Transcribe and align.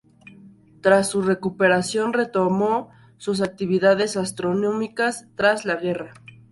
Tras 0.81 1.09
su 1.11 1.21
recuperación, 1.21 2.13
retomó 2.13 2.89
sus 3.19 3.39
actividades 3.39 4.17
astronómicas 4.17 5.27
tras 5.35 5.63
la 5.63 5.75
guerra. 5.75 6.15